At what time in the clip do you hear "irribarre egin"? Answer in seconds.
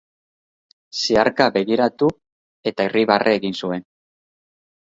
2.91-3.57